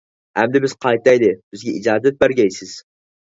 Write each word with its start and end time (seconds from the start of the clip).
ئەمدى 0.43 0.61
بىز 0.63 0.73
قايتايلى، 0.85 1.29
بىزگە 1.51 1.75
ئىجازەت 1.81 2.19
بەرگەيسىز؟! 2.25 2.75